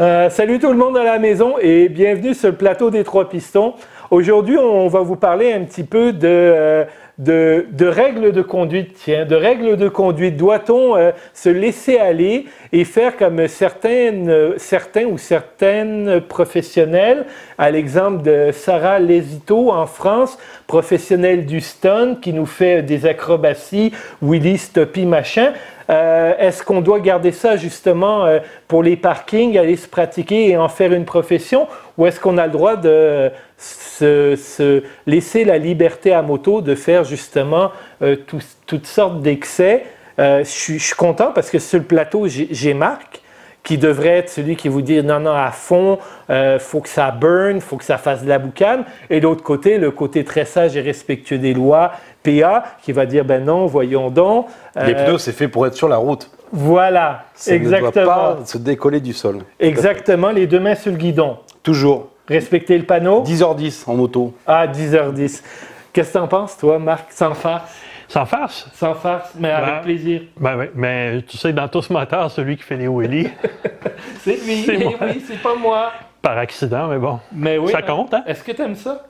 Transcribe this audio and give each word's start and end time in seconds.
Euh, 0.00 0.30
salut 0.30 0.58
tout 0.58 0.70
le 0.70 0.78
monde 0.78 0.96
à 0.96 1.04
la 1.04 1.18
maison 1.18 1.56
et 1.60 1.90
bienvenue 1.90 2.32
sur 2.32 2.48
le 2.48 2.54
plateau 2.54 2.88
des 2.88 3.04
trois 3.04 3.28
pistons. 3.28 3.74
Aujourd'hui, 4.10 4.56
on 4.56 4.88
va 4.88 5.00
vous 5.00 5.16
parler 5.16 5.52
un 5.52 5.62
petit 5.64 5.84
peu 5.84 6.14
de, 6.14 6.26
euh, 6.26 6.84
de, 7.18 7.86
règles 7.86 8.32
de 8.32 8.40
conduite. 8.40 8.94
Tiens, 8.94 9.26
de 9.26 9.36
règles 9.36 9.76
de 9.76 9.90
conduite. 9.90 10.38
Doit-on 10.38 10.96
euh, 10.96 11.10
se 11.34 11.50
laisser 11.50 11.98
aller 11.98 12.46
et 12.72 12.84
faire 12.84 13.18
comme 13.18 13.46
certaines, 13.46 14.54
certains 14.56 15.04
ou 15.04 15.18
certaines 15.18 16.22
professionnels, 16.22 17.26
à 17.58 17.70
l'exemple 17.70 18.22
de 18.22 18.52
Sarah 18.52 19.00
Lesito 19.00 19.70
en 19.70 19.84
France, 19.84 20.38
professionnelle 20.66 21.44
du 21.44 21.60
stun 21.60 22.14
qui 22.14 22.32
nous 22.32 22.46
fait 22.46 22.82
des 22.82 23.04
acrobaties, 23.04 23.92
Willy 24.22 24.56
Stoppy, 24.56 25.04
machin. 25.04 25.52
Euh, 25.90 26.34
Est-ce 26.38 26.62
qu'on 26.62 26.80
doit 26.80 27.00
garder 27.00 27.32
ça 27.32 27.56
justement 27.56 28.24
euh, 28.24 28.38
pour 28.68 28.82
les 28.82 28.96
parkings, 28.96 29.58
aller 29.58 29.76
se 29.76 29.88
pratiquer 29.88 30.50
et 30.50 30.56
en 30.56 30.68
faire 30.68 30.92
une 30.92 31.04
profession, 31.04 31.66
ou 31.98 32.06
est-ce 32.06 32.20
qu'on 32.20 32.38
a 32.38 32.46
le 32.46 32.52
droit 32.52 32.76
de 32.76 33.30
se, 33.58 34.36
se, 34.36 34.82
laisser 35.06 35.44
la 35.44 35.58
liberté 35.58 36.12
à 36.12 36.22
moto 36.22 36.60
de 36.60 36.74
faire 36.74 37.04
justement 37.04 37.72
euh, 38.02 38.14
tout, 38.14 38.40
toutes 38.66 38.86
sortes 38.86 39.20
d'excès? 39.20 39.84
Je, 40.18 40.42
suis 40.44 40.94
content 40.98 41.32
parce 41.34 41.48
que 41.48 41.58
sur 41.58 41.78
le 41.78 41.84
plateau, 41.86 42.26
j'ai 42.28 42.74
Marc 42.74 43.22
qui 43.62 43.78
devrait 43.78 44.18
être 44.18 44.30
celui 44.30 44.56
qui 44.56 44.68
vous 44.68 44.82
dit 44.82 45.02
non, 45.02 45.20
non, 45.20 45.32
à 45.32 45.50
fond, 45.50 45.98
euh, 46.30 46.58
faut 46.58 46.80
que 46.80 46.88
ça 46.88 47.10
burn, 47.10 47.60
faut 47.60 47.76
que 47.76 47.84
ça 47.84 47.98
fasse 47.98 48.22
de 48.22 48.28
la 48.28 48.38
boucane. 48.38 48.84
Et 49.10 49.20
l'autre 49.20 49.42
côté, 49.42 49.78
le 49.78 49.90
côté 49.90 50.24
très 50.24 50.44
sage 50.44 50.76
et 50.76 50.80
respectueux 50.80 51.38
des 51.38 51.52
lois, 51.52 51.92
PA, 52.22 52.64
qui 52.82 52.92
va 52.92 53.06
dire 53.06 53.24
ben 53.24 53.44
non, 53.44 53.66
voyons 53.66 54.10
donc. 54.10 54.46
Euh, 54.76 54.84
Les 54.86 54.94
pneus, 54.94 55.18
c'est 55.18 55.32
fait 55.32 55.48
pour 55.48 55.66
être 55.66 55.74
sur 55.74 55.88
la 55.88 55.96
route. 55.96 56.30
Voilà, 56.52 57.24
Ça 57.34 57.54
exactement. 57.54 57.86
ne 57.88 58.04
doit 58.04 58.36
pas 58.36 58.38
se 58.44 58.58
décoller 58.58 59.00
du 59.00 59.12
sol. 59.12 59.38
Exactement, 59.60 60.30
les 60.30 60.46
deux 60.46 60.58
mains 60.60 60.74
sur 60.74 60.90
le 60.90 60.98
guidon. 60.98 61.38
Toujours. 61.62 62.08
Respecter 62.28 62.76
le 62.78 62.84
panneau. 62.84 63.22
10h10 63.24 63.84
en 63.88 63.94
moto. 63.94 64.34
Ah, 64.46 64.66
10h10. 64.66 65.42
Qu'est-ce 65.92 66.12
que 66.12 66.18
t'en 66.18 66.28
penses, 66.28 66.56
toi, 66.58 66.78
Marc, 66.78 67.10
sans 67.12 67.34
farce? 67.34 67.72
Sans 68.08 68.26
farce? 68.26 68.68
Sans 68.74 68.94
farce, 68.94 69.32
mais 69.38 69.50
avec 69.50 69.74
Ben, 69.74 69.80
plaisir. 69.82 70.22
Ben 70.38 70.56
oui, 70.58 70.64
mais 70.74 71.22
tu 71.22 71.36
sais, 71.36 71.52
dans 71.52 71.68
tout 71.68 71.82
ce 71.82 71.92
moteur, 71.92 72.28
celui 72.30 72.56
qui 72.56 72.62
fait 72.64 72.76
les 72.76 72.88
wheelies, 72.88 73.28
C'est 74.22 74.44
lui, 74.44 74.62
c'est 74.64 74.74
Eh 74.80 74.84
moi. 74.84 74.94
oui, 75.02 75.24
c'est 75.26 75.40
pas 75.40 75.54
moi. 75.54 75.92
par 76.20 76.36
accident, 76.38 76.88
mais 76.88 76.98
bon. 76.98 77.18
Mais 77.32 77.58
oui. 77.58 77.70
Ça 77.70 77.82
compte, 77.82 78.12
hein? 78.14 78.22
Est-ce 78.26 78.42
que 78.42 78.52
t'aimes 78.52 78.74
ça? 78.74 79.04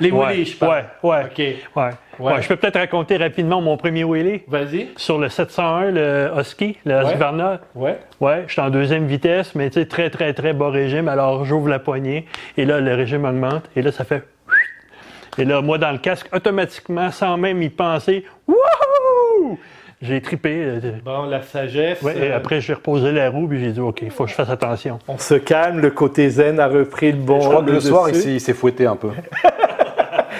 Les 0.00 0.10
Ouais, 0.10 0.26
wheelies, 0.26 0.44
je 0.46 0.56
parle. 0.56 0.84
Ouais, 1.02 1.10
ouais. 1.10 1.24
OK. 1.24 1.38
ouais. 1.38 1.58
Ouais. 1.76 1.90
Ouais, 2.34 2.42
Je 2.42 2.48
peux 2.48 2.56
peut-être 2.56 2.78
raconter 2.78 3.16
rapidement 3.16 3.60
mon 3.62 3.76
premier 3.76 4.04
wheelie. 4.04 4.42
Vas-y. 4.48 4.88
Sur 4.96 5.18
le 5.18 5.28
701, 5.28 5.90
le 5.90 6.30
Husky, 6.38 6.76
le 6.84 6.96
Ouais. 6.98 7.04
Husqvarna. 7.12 7.60
Ouais. 7.74 7.98
Ouais, 8.20 8.44
je 8.46 8.52
suis 8.52 8.60
en 8.60 8.68
deuxième 8.70 9.06
vitesse, 9.06 9.54
mais 9.54 9.70
tu 9.70 9.80
sais, 9.80 9.86
très, 9.86 10.10
très, 10.10 10.34
très 10.34 10.52
bas 10.52 10.68
régime. 10.70 11.08
Alors, 11.08 11.44
j'ouvre 11.44 11.68
la 11.68 11.78
poignée 11.78 12.26
et 12.58 12.64
là, 12.66 12.80
le 12.80 12.94
régime 12.94 13.24
augmente 13.24 13.64
et 13.76 13.82
là, 13.82 13.90
ça 13.92 14.04
fait. 14.04 14.22
Et 15.38 15.44
là, 15.44 15.62
moi, 15.62 15.78
dans 15.78 15.92
le 15.92 15.98
casque, 15.98 16.26
automatiquement, 16.34 17.10
sans 17.12 17.36
même 17.38 17.62
y 17.62 17.68
penser, 17.70 18.24
wouhou! 18.48 19.58
J'ai 20.02 20.20
tripé. 20.20 20.54
euh, 20.64 20.80
Bon, 21.04 21.24
la 21.24 21.40
sagesse. 21.42 22.00
ouais, 22.02 22.16
et 22.18 22.32
euh, 22.32 22.36
après, 22.36 22.60
j'ai 22.60 22.72
reposé 22.74 23.12
la 23.12 23.30
roue, 23.30 23.46
puis 23.46 23.60
j'ai 23.60 23.70
dit, 23.72 23.80
OK, 23.80 24.00
il 24.02 24.10
faut 24.10 24.24
que 24.24 24.30
je 24.30 24.34
fasse 24.34 24.48
attention. 24.50 24.98
On 25.08 25.18
se 25.18 25.34
calme, 25.34 25.80
le 25.80 25.90
côté 25.90 26.28
zen 26.30 26.58
a 26.58 26.66
repris 26.68 27.12
le 27.12 27.18
bon. 27.18 27.40
Je 27.40 27.48
crois 27.48 27.62
que 27.62 27.70
le 27.70 27.80
soir, 27.80 28.08
il 28.08 28.12
dessus. 28.12 28.22
s'est- 28.24 28.32
il 28.34 28.40
s'est 28.40 28.54
fouetté 28.54 28.86
un 28.86 28.96
peu. 28.96 29.10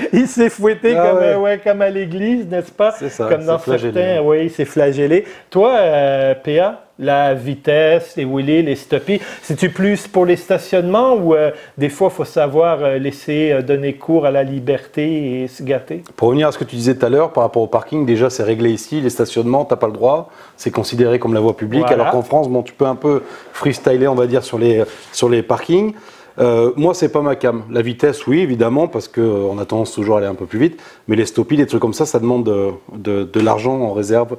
Il 0.13 0.27
s'est 0.27 0.51
fouetté 0.51 0.95
Ah 0.97 1.09
comme, 1.09 1.19
ouais. 1.19 1.25
euh, 1.35 1.39
ouais, 1.39 1.61
comme 1.63 1.83
à 1.83 1.91
l'église, 1.91 2.47
n'est-ce 2.47 2.73
pas? 2.73 2.93
C'est 2.93 3.09
ça, 3.11 3.29
Comme 3.29 3.45
dans 3.45 3.59
certains, 3.59 4.21
oui, 4.23 4.45
il 4.45 4.51
s'est 4.51 4.65
flagellé. 4.65 5.25
Toi, 5.51 5.73
euh, 5.79 6.35
PA, 6.35 6.85
la 6.99 7.33
vitesse, 7.35 8.15
les 8.17 8.25
wheelies, 8.27 8.63
les 8.63 8.77
stoppies, 8.77 9.21
c'est-tu 9.43 9.71
plus 9.71 10.07
pour 10.07 10.27
les 10.27 10.37
stationnements 10.37 11.15
ou 11.15 11.35
euh, 11.35 11.51
des 11.79 11.89
fois, 11.89 12.09
il 12.13 12.15
faut 12.15 12.25
savoir 12.27 12.85
euh, 12.85 12.99
laisser 12.99 13.53
euh, 13.53 13.63
donner 13.63 13.95
cours 13.95 14.27
à 14.27 14.31
la 14.31 14.43
liberté 14.43 15.43
et 15.43 15.49
se 15.49 15.63
gâter? 15.63 16.03
Pour 16.17 16.29
revenir 16.29 16.49
à 16.49 16.53
ce 16.53 16.59
que 16.59 16.65
tu 16.65 16.77
disais 16.77 16.95
tout 16.95 17.07
à 17.07 17.09
l'heure 17.09 17.33
par 17.33 17.43
rapport 17.45 17.63
au 17.63 17.67
parking, 17.67 18.05
déjà 18.05 18.29
c'est 18.29 18.43
réglé 18.43 18.71
ici, 18.71 19.01
les 19.01 19.11
stationnements, 19.11 19.65
t'as 19.65 19.77
pas 19.77 19.87
le 19.87 19.95
droit, 19.95 20.31
c'est 20.57 20.71
considéré 20.71 21.19
comme 21.19 21.33
la 21.33 21.41
voie 21.41 21.57
publique, 21.57 21.87
Voilà. 21.87 22.03
alors 22.03 22.13
qu'en 22.13 22.23
France, 22.23 22.49
bon, 22.51 22.63
tu 22.63 22.75
peux 22.75 22.85
un 22.87 22.97
peu 22.97 23.23
freestyler, 23.55 24.07
on 24.07 24.15
va 24.15 24.27
dire, 24.27 24.45
sur 24.45 24.59
les, 24.59 24.85
sur 25.13 25.31
les 25.31 25.43
parkings. 25.43 25.95
Euh, 26.41 26.73
moi, 26.77 26.95
c'est 26.95 27.11
pas 27.11 27.21
ma 27.21 27.37
cam. 27.37 27.65
La 27.71 27.83
vitesse, 27.83 28.27
oui, 28.27 28.41
évidemment, 28.41 28.89
parce 28.89 29.09
qu'on 29.09 29.59
a 29.59 29.65
tendance 29.67 29.93
toujours 29.93 30.17
à 30.17 30.19
aller 30.19 30.27
un 30.27 30.35
peu 30.35 30.47
plus 30.47 30.59
vite, 30.59 30.81
mais 31.07 31.17
les 31.17 31.27
stoppies, 31.27 31.57
les 31.57 31.67
trucs 31.67 31.83
comme 31.83 31.93
ça, 31.93 32.07
ça 32.07 32.19
demande 32.19 32.45
de, 32.45 33.25
de- 33.25 33.41
l'argent 33.41 33.79
en 33.81 33.93
réserve 33.93 34.37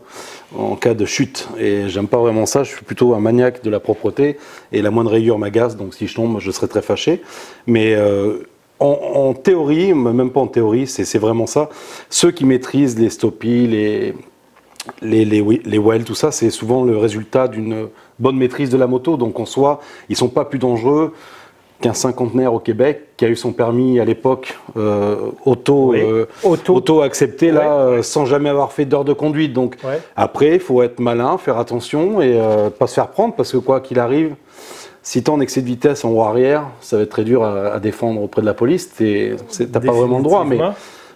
en 0.58 0.76
cas 0.76 0.96
de 0.96 1.06
chute. 1.06 1.48
Et 1.60 1.90
j'aime 1.90 2.08
pas 2.08 2.18
vraiment 2.18 2.46
ça, 2.46 2.64
je 2.64 2.72
suis 2.72 2.84
plutôt 2.84 3.14
un 3.14 3.20
maniaque 3.20 3.64
de 3.64 3.70
la 3.70 3.80
propreté, 3.80 4.38
et 4.72 4.82
la 4.82 4.90
moindre 4.90 5.12
rayure 5.12 5.38
m'agace, 5.38 5.78
donc 5.78 5.94
si 5.94 6.08
je 6.08 6.16
tombe, 6.16 6.40
je 6.40 6.50
serais 6.50 6.68
très 6.68 6.82
fâché. 6.82 7.22
Mais 7.68 7.94
euh, 7.94 8.48
en, 8.80 9.34
théorie, 9.34 9.94
même 9.94 10.32
pas 10.32 10.40
en 10.40 10.48
théorie, 10.48 10.88
c'est 10.88 11.20
vraiment 11.20 11.46
ça. 11.46 11.70
Ceux 12.10 12.32
qui 12.32 12.46
maîtrisent 12.46 12.98
les 12.98 13.12
stoppies, 13.12 13.68
les, 13.68 14.16
les 15.04 15.78
wells, 15.78 16.04
tout 16.04 16.16
ça, 16.16 16.32
c'est 16.32 16.50
souvent 16.50 16.84
le 16.84 16.98
résultat 16.98 17.48
d'une 17.48 17.90
bonne 18.18 18.38
maîtrise 18.38 18.72
de 18.72 18.78
la 18.78 18.88
moto. 18.88 19.18
Donc 19.18 19.40
en 19.40 19.46
soi, 19.46 19.82
ils 20.10 20.16
sont 20.16 20.30
pas 20.30 20.46
plus 20.46 20.58
dangereux 20.58 21.14
qu'un 21.81 21.94
cinquantenaire 21.94 22.53
au 22.53 22.59
Québec 22.59 23.02
qui 23.18 23.25
a 23.25 23.28
eu 23.30 23.36
son 23.36 23.52
permis 23.52 24.00
à 24.00 24.06
l'époque 24.06 24.58
euh, 24.78 25.16
auto, 25.46 25.90
Oui. 25.92 26.02
euh, 26.02 26.25
Auto. 26.44 26.75
auto 26.75 27.02
accepté 27.02 27.52
là, 27.52 27.59
Ouais. 27.62 27.97
euh, 27.97 28.03
sans 28.03 28.25
jamais 28.25 28.50
avoir 28.50 28.72
fait 28.72 28.86
d'heure 28.86 29.03
de 29.06 29.14
conduite. 29.14 29.53
Donc 29.53 29.75
Ouais. 29.84 30.00
après, 30.16 30.53
il 30.56 30.59
faut 30.59 30.81
être 30.84 31.00
malin, 31.00 31.38
faire 31.38 31.58
attention 31.58 32.22
et 32.22 32.40
pas 32.80 32.88
se 32.88 32.94
faire 32.96 33.08
prendre 33.09 33.34
parce 33.36 33.52
que 33.52 33.58
quoi 33.58 33.80
qu'il 33.81 34.00
arrive, 34.00 34.36
si 35.03 35.24
tu 35.24 35.31
en 35.31 35.40
excès 35.41 35.62
de 35.62 35.66
vitesse 35.66 36.06
en 36.06 36.12
roue 36.12 36.22
arrière, 36.24 36.64
ça 36.80 36.97
va 36.97 37.03
être 37.03 37.09
très 37.09 37.24
dur 37.24 37.44
à, 37.44 37.74
à 37.74 37.80
défendre 37.80 38.22
auprès 38.22 38.41
de 38.41 38.46
la 38.46 38.53
police. 38.53 38.91
Tu 38.96 39.36
n'as 39.59 39.80
pas 39.80 39.91
vraiment 39.91 40.18
le 40.20 40.24
droit, 40.24 40.46
mais. 40.46 40.59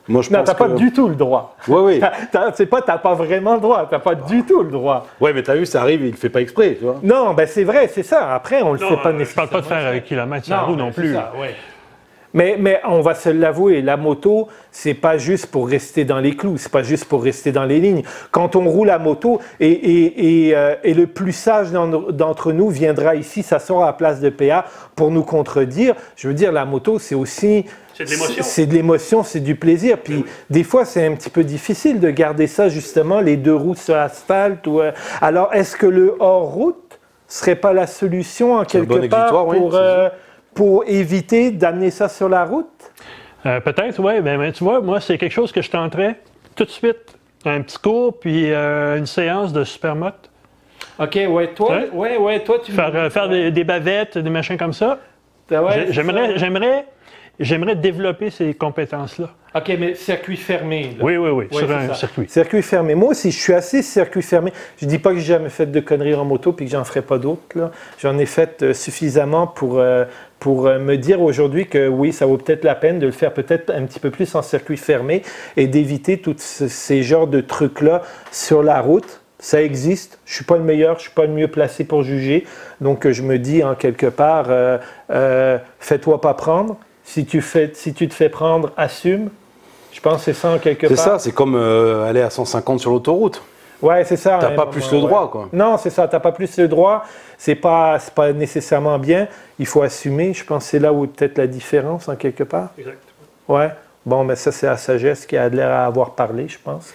Moi 0.07 0.21
je 0.21 0.29
Non, 0.31 0.43
t'as 0.43 0.53
pas 0.53 0.67
que... 0.67 0.73
du 0.75 0.91
tout 0.93 1.07
le 1.07 1.16
droit. 1.16 1.55
T'as- 1.99 2.11
t'as- 2.31 2.51
C'est 2.53 2.66
pas, 2.67 2.81
t'as 2.81 2.97
pas 2.97 3.13
vraiment 3.16 3.55
le 3.55 3.61
droit. 3.61 3.88
T'as 3.89 3.99
pas 3.99 4.16
du 4.16 4.43
tout 4.43 4.61
le 4.63 4.69
droit. 4.71 5.05
ouais, 5.19 5.33
mais 5.33 5.41
t'as 5.43 5.55
vu, 5.55 5.66
ça 5.66 5.81
arrive, 5.81 6.01
il 6.03 6.11
le 6.11 6.17
fait 6.17 6.29
pas 6.29 6.41
exprès, 6.41 6.75
tu 6.79 6.85
vois. 6.85 6.97
Non, 7.03 7.33
ben 7.33 7.47
c'est 7.47 7.63
vrai, 7.63 7.89
c'est 7.91 8.03
ça. 8.03 8.33
Après, 8.33 8.61
on 8.61 8.73
le 8.73 8.79
Non, 8.79 8.89
fait 8.89 8.97
pas 8.97 9.09
euh, 9.09 9.13
je 9.13 9.17
nécessairement. 9.17 9.49
parle 9.51 9.63
pas 9.63 9.75
de 9.75 9.81
faire 9.91 10.03
kilomètre 10.03 10.45
sur 10.45 10.55
la 10.55 10.61
roue 10.61 10.75
mais 10.75 10.81
non 10.83 10.91
c'est 10.93 11.01
plus. 11.01 11.13
ça, 11.13 11.31
ouais. 11.39 11.55
Mais, 12.33 12.57
mais 12.59 12.81
on 12.85 12.99
va 12.99 13.16
se 13.16 13.29
l'avouer, 13.29 13.81
la 13.81 13.95
moto, 13.95 14.49
c'est 14.69 14.93
pas 14.93 15.17
juste 15.17 15.45
pour 15.47 15.69
rester 15.69 16.03
dans 16.03 16.19
les 16.19 16.35
clous, 16.35 16.57
c'est 16.57 16.69
pas 16.72 16.83
juste 16.83 17.05
pour 17.05 17.23
rester 17.23 17.53
dans 17.53 17.63
les 17.63 17.79
lignes. 17.79 18.03
Quand 18.31 18.57
on 18.57 18.66
roule 18.69 18.89
à 18.89 18.99
moto, 18.99 19.39
et, 19.61 19.69
et, 19.72 20.47
et, 20.49 20.55
euh, 20.57 20.75
et 20.83 20.93
le 20.93 21.07
plus 21.07 21.31
sage 21.31 21.72
d'en- 21.72 21.87
d'entre 21.87 22.51
nous 22.51 22.67
viendra 22.67 23.16
ici 23.16 23.41
s'asseoir 23.41 23.83
à 23.83 23.85
la 23.85 23.93
place 23.93 24.19
de 24.19 24.29
PA 24.29 24.66
pour 24.97 25.11
nous 25.11 25.23
contredire, 25.23 25.95
je 26.17 26.27
veux 26.27 26.33
dire, 26.33 26.51
la 26.51 26.66
moto, 26.66 26.99
c'est 26.99 27.16
aussi... 27.16 27.66
C'est 27.95 28.06
de 28.06 28.09
l'émotion. 28.09 28.44
C'est 28.44 28.66
de 28.66 28.73
l'émotion, 28.73 29.23
c'est 29.23 29.39
du 29.39 29.56
plaisir. 29.56 29.97
Puis 30.00 30.25
des 30.50 30.63
fois, 30.63 30.85
c'est 30.85 31.06
un 31.06 31.16
petit 31.16 31.29
peu 31.29 31.44
difficile 31.44 32.00
de 32.00 32.09
garder 32.09 32.47
ça, 32.47 32.67
justement, 32.69 33.22
les 33.22 33.38
deux 33.38 33.56
roues 33.56 33.75
sur 33.75 33.95
l'asphalte. 33.95 34.67
Ou, 34.67 34.81
euh, 34.81 34.91
Alors, 35.22 35.53
est-ce 35.53 35.78
que 35.78 35.85
le 35.85 36.16
hors-route 36.19 37.00
serait 37.28 37.55
pas 37.55 37.73
la 37.73 37.88
solution, 37.88 38.55
en 38.55 38.66
quelque 38.66 38.88
bon 38.88 39.07
part, 39.09 39.47
oui, 39.47 39.57
pour, 39.57 39.75
euh, 39.75 40.09
pour 40.53 40.84
éviter 40.88 41.51
d'amener 41.51 41.89
ça 41.89 42.09
sur 42.09 42.29
la 42.29 42.44
route? 42.45 42.67
Euh, 43.45 43.59
Peut-être, 43.61 44.00
oui. 44.00 44.22
Ben, 44.22 44.38
ben, 44.38 44.51
tu 44.51 44.63
vois, 44.63 44.81
moi, 44.81 45.00
c'est 45.00 45.17
quelque 45.17 45.31
chose 45.31 45.51
que 45.51 45.61
je 45.61 45.69
tenterais 45.72 46.16
tout 46.55 46.66
de 46.66 46.69
suite. 46.69 47.16
Un 47.45 47.61
petit 47.61 47.78
cours, 47.78 48.19
puis 48.19 48.51
euh, 48.51 48.97
une 48.97 49.05
séance 49.05 49.53
de 49.53 49.63
supermote. 49.63 50.31
OK, 50.97 51.19
ouais, 51.29 51.47
toi, 51.53 51.81
Ouais. 51.94 52.17
ouais, 52.17 52.39
toi, 52.44 52.57
tu 52.63 52.72
Faire, 52.72 52.91
euh, 52.95 53.09
faire 53.09 53.29
des, 53.29 53.51
des 53.51 53.63
bavettes, 53.63 54.17
des 54.17 54.29
machins 54.29 54.57
comme 54.57 54.73
ça. 54.73 55.00
Ah 55.51 55.63
ouais, 55.63 55.85
c'est 55.88 55.94
J'aimerais. 55.94 56.85
J'aimerais, 57.40 57.75
développer 57.75 58.29
ces 58.29 58.53
compétences-là. 58.53 59.29
OK, 59.55 59.72
mais 59.79 59.96
circuit 59.96 60.35
fermé. 60.35 60.96
là. 60.97 61.03
Oui, 61.05 61.16
oui, 61.16 61.29
oui, 61.29 61.46
sur 61.52 61.72
un 61.72 61.87
ça. 61.87 61.93
circuit. 61.93 62.26
Circuit 62.28 62.61
fermé. 62.61 62.93
Moi 62.93 63.09
aussi, 63.11 63.32
je 63.32 63.40
suis 63.40 63.53
assez 63.53 63.82
circuit 63.82 64.22
fermé. 64.22 64.52
Je 64.78 64.85
dis 64.85 64.99
pas 64.99 65.11
que 65.11 65.17
j'ai 65.17 65.26
jamais 65.34 65.49
fait 65.49 65.66
de 65.66 65.79
conneries 65.79 66.14
en 66.16 66.26
moto 66.26 66.52
puis 66.52 66.66
que 66.66 66.72
j'en 66.72 66.84
ferai 66.84 67.02
pas 67.02 67.17
d'autres. 67.17 67.72
J'en 67.99 68.17
ai 68.17 68.26
fait 68.26 68.61
euh, 68.64 68.73
suffisamment 68.73 69.47
pour, 69.47 69.79
euh, 69.79 70.03
pour 70.40 70.67
euh, 70.67 70.78
me 70.79 70.97
dire 70.97 71.22
aujourd'hui 71.22 71.67
que 71.67 71.87
oui, 71.87 72.11
ça 72.11 72.26
vaut 72.26 72.37
peut-être 72.37 72.66
la 72.66 72.76
peine 72.76 72.99
de 72.99 73.05
le 73.05 73.14
faire 73.14 73.34
peut-être 73.34 73.70
un 73.73 73.84
petit 73.85 74.02
peu 74.02 74.11
plus 74.11 74.35
en 74.35 74.41
circuit 74.41 74.76
fermé 74.78 75.22
et 75.55 75.67
d'éviter 75.67 76.17
tous 76.17 76.35
ce- 76.38 76.67
ces 76.67 77.02
genres 77.03 77.28
de 77.28 77.40
trucs-là 77.40 78.02
sur 78.34 78.61
la 78.61 78.81
route. 78.81 79.22
Ça 79.40 79.61
existe. 79.61 80.20
Je 80.26 80.34
suis 80.35 80.43
pas 80.46 80.58
le 80.58 80.64
meilleur, 80.64 80.97
je 80.97 81.03
suis 81.03 81.11
pas 81.11 81.26
le 81.26 81.31
mieux 81.31 81.47
placé 81.47 81.85
pour 81.85 82.03
juger. 82.03 82.46
Donc, 82.81 83.08
je 83.09 83.22
me 83.22 83.38
dis 83.40 83.64
en 83.64 83.76
quelque 83.76 84.08
part, 84.08 84.47
euh, 84.49 84.78
euh, 85.11 85.58
fais-toi 85.79 86.20
pas 86.20 86.34
prendre. 86.34 86.78
Si 87.05 87.25
tu, 87.25 87.41
fais, 87.41 87.72
si 87.73 87.93
tu 87.93 88.07
te 88.07 88.13
fais 88.13 88.29
prendre, 88.29 88.72
assume. 88.75 89.29
Je 89.93 90.02
pense 90.02 90.17
que 90.17 90.23
c'est 90.25 90.34
ça 90.34 90.52
en 90.52 90.57
quelque 90.57 90.87
C'est 90.90 90.96
part. 90.96 91.03
ça, 91.03 91.19
c'est 91.19 91.31
comme 91.31 91.55
euh, 91.55 92.09
aller 92.09 92.22
à 92.22 92.29
150 92.29 92.79
sur 92.81 92.91
l'autoroute. 92.91 93.41
Ouais, 93.81 94.03
c'est 94.03 94.17
ça. 94.17 94.40
T'as 94.41 94.49
un 94.49 94.55
pas 94.55 94.66
plus 94.66 94.91
le 94.91 94.97
ouais. 94.97 95.03
droit, 95.03 95.29
quoi. 95.29 95.49
Non, 95.53 95.78
c'est 95.78 95.90
ça. 95.90 96.07
T'as 96.07 96.19
pas 96.19 96.31
plus 96.31 96.57
le 96.57 96.67
droit. 96.67 97.03
C'est 97.37 97.55
pas, 97.55 97.99
c'est 97.99 98.13
pas 98.13 98.34
nécessairement 98.34 98.97
bien. 98.99 99.28
Il 99.59 99.67
faut 99.67 99.81
assumer. 99.81 100.34
Je 100.34 100.43
pense 100.43 100.63
que 100.63 100.69
c'est 100.72 100.79
là 100.79 100.91
où 100.91 101.05
est 101.05 101.07
peut-être 101.07 101.37
la 101.37 101.47
différence 101.47 102.09
en 102.09 102.16
quelque 102.16 102.43
part. 102.43 102.69
Ouais. 103.47 103.69
Bon, 104.05 104.23
mais 104.23 104.35
ça, 104.35 104.52
c'est 104.52 104.67
la 104.67 104.78
sagesse 104.78 105.25
qui 105.25 105.35
a 105.35 105.49
l'air 105.49 105.69
à 105.72 105.85
avoir 105.85 106.11
parlé, 106.11 106.47
je 106.47 106.57
pense. 106.63 106.93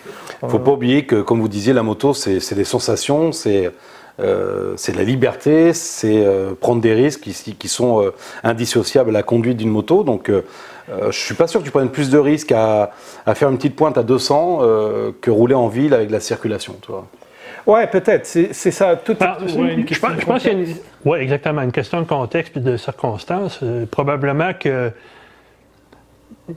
Faut 0.48 0.58
pas 0.58 0.70
oublier 0.70 1.06
que, 1.06 1.22
comme 1.22 1.40
vous 1.40 1.48
disiez, 1.48 1.72
la 1.72 1.82
moto, 1.82 2.14
c'est 2.14 2.38
c'est 2.38 2.54
des 2.54 2.64
sensations, 2.64 3.32
c'est 3.32 3.70
euh, 4.18 4.74
c'est 4.76 4.96
la 4.96 5.04
liberté, 5.04 5.72
c'est 5.72 6.24
euh, 6.26 6.52
prendre 6.58 6.80
des 6.80 6.94
risques 6.94 7.20
qui, 7.20 7.54
qui 7.54 7.68
sont 7.68 8.02
euh, 8.02 8.10
indissociables 8.42 9.10
à 9.10 9.12
la 9.12 9.22
conduite 9.22 9.56
d'une 9.58 9.70
moto. 9.70 10.02
Donc, 10.04 10.28
euh, 10.28 10.42
je 11.10 11.16
suis 11.18 11.34
pas 11.34 11.46
sûr 11.46 11.60
que 11.60 11.64
tu 11.66 11.70
prennes 11.70 11.90
plus 11.90 12.10
de 12.10 12.18
risques 12.18 12.52
à, 12.52 12.90
à 13.24 13.34
faire 13.34 13.48
une 13.50 13.56
petite 13.56 13.76
pointe 13.76 13.96
à 13.96 14.02
200 14.02 14.58
euh, 14.62 15.12
que 15.20 15.30
rouler 15.30 15.54
en 15.54 15.68
ville 15.68 15.94
avec 15.94 16.08
de 16.08 16.12
la 16.12 16.20
circulation. 16.20 16.74
Tu 16.82 16.90
vois. 16.90 17.06
Ouais, 17.66 17.86
peut-être. 17.86 18.26
C'est 18.26 18.52
ça. 18.52 18.96
Tout 18.96 19.14
Ah, 19.20 19.38
une 19.40 19.82
je 19.82 19.84
question 19.84 20.08
pense, 20.08 20.20
je 20.20 20.26
pense 20.26 20.42
qu'il 20.42 20.52
y 20.52 20.54
a 20.54 20.58
une... 20.58 20.64
contexte. 20.64 20.84
Oui, 21.04 21.18
exactement. 21.20 21.62
Une 21.62 21.72
question 21.72 22.00
de 22.00 22.06
contexte 22.06 22.56
et 22.56 22.60
de 22.60 22.76
circonstances. 22.76 23.60
Euh, 23.62 23.86
probablement 23.86 24.52
que. 24.58 24.90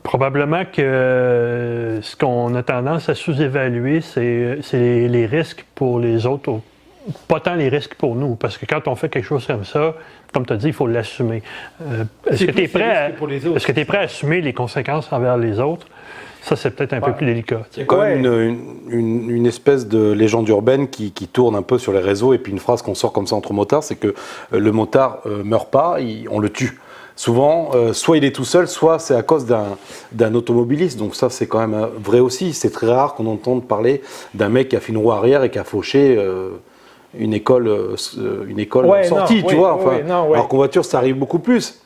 Probablement 0.01 0.63
que 0.65 1.99
ce 2.01 2.15
qu'on 2.15 2.55
a 2.55 2.63
tendance 2.63 3.09
à 3.09 3.15
sous-évaluer, 3.15 4.01
c'est 4.01 4.57
les, 4.73 5.07
les 5.07 5.25
risques 5.27 5.65
pour 5.75 5.99
les 5.99 6.25
autres, 6.25 6.49
au- 6.49 6.61
pas 7.27 7.39
tant 7.39 7.55
les 7.55 7.69
risques 7.69 7.95
pour 7.95 8.15
nous. 8.15 8.35
Parce 8.35 8.57
que 8.57 8.65
quand 8.65 8.87
on 8.87 8.95
fait 8.95 9.09
quelque 9.09 9.25
chose 9.25 9.45
comme 9.45 9.65
ça, 9.65 9.95
comme 10.33 10.45
tu 10.45 10.53
as 10.53 10.57
dit, 10.57 10.67
il 10.67 10.73
faut 10.73 10.87
l'assumer. 10.87 11.43
Euh, 11.81 12.03
Est-ce 12.27 12.45
que 12.45 12.51
tu 12.51 12.57
es 12.59 12.67
que 12.67 13.71
tu 13.71 13.85
prêt 13.85 13.97
à 13.97 14.01
assumer 14.01 14.41
les 14.41 14.53
conséquences 14.53 15.11
envers 15.11 15.37
les 15.37 15.59
autres? 15.59 15.87
Ça, 16.41 16.57
c'est 16.57 16.71
peut-être 16.71 16.91
un 16.91 16.99
peu 16.99 17.13
plus 17.13 17.25
délicat. 17.25 17.61
Il 17.75 17.79
y 17.79 17.81
a 17.83 17.85
quand 17.85 17.99
Ouais. 17.99 18.17
même 18.17 18.25
une, 18.89 18.99
une- 18.99 19.29
une 19.29 19.45
espèce 19.45 19.87
de 19.87 20.11
légende 20.11 20.49
urbaine 20.49 20.89
qui, 20.89 21.11
qui 21.11 21.27
tourne 21.29 21.55
un 21.55 21.61
peu 21.61 21.77
sur 21.77 21.93
les 21.93 21.99
réseaux 22.01 22.33
et 22.33 22.37
puis 22.37 22.51
une 22.51 22.59
phrase 22.59 22.81
qu'on 22.81 22.95
sort 22.95 23.13
comme 23.13 23.27
ça 23.27 23.37
entre 23.37 23.53
motards, 23.53 23.83
c'est 23.83 23.95
que 23.95 24.07
euh, 24.07 24.59
le 24.59 24.71
motard 24.73 25.19
euh, 25.25 25.41
meurt 25.45 25.69
pas, 25.71 26.01
il- 26.01 26.27
on 26.29 26.39
le 26.39 26.49
tue. 26.49 26.77
Souvent, 27.15 27.69
euh, 27.75 27.93
soit 27.93 28.17
il 28.17 28.25
est 28.25 28.35
tout 28.35 28.43
seul, 28.43 28.67
soit 28.67 28.99
c'est 28.99 29.15
à 29.15 29.21
cause 29.21 29.45
d'un 29.45 29.77
d'un 30.11 30.33
automobiliste. 30.33 30.97
Donc 30.99 31.15
ça, 31.15 31.29
c'est 31.29 31.47
quand 31.47 31.65
même 31.65 31.87
vrai 32.03 32.19
aussi. 32.19 32.53
C'est 32.53 32.71
très 32.71 32.87
rare 32.87 33.13
qu'on 33.13 33.27
entende 33.27 33.65
parler 33.67 34.01
d'un 34.33 34.49
mec 34.49 34.67
qui 34.69 34.75
a 34.75 34.79
fait 34.81 34.91
une 34.91 34.97
roue 34.97 35.11
arrière 35.11 35.43
et 35.43 35.51
qui 35.51 35.59
a 35.59 35.63
fauché 35.63 36.15
euh, 36.17 36.49
une 37.17 37.33
école, 37.33 37.67
euh, 37.67 37.95
une 38.47 38.59
école 38.59 38.85
Ouais, 38.85 39.03
sortie, 39.03 39.41
non, 39.41 39.47
tu 39.47 39.53
oui, 39.53 39.59
vois. 39.59 39.75
oui, 39.75 39.81
Enfin, 39.85 39.95
oui, 39.97 40.09
non, 40.09 40.27
ouais. 40.27 40.33
Alors 40.35 40.47
qu'en 40.47 40.57
voiture, 40.57 40.83
ça 40.85 40.97
arrive 40.97 41.15
beaucoup 41.17 41.39
plus. 41.39 41.79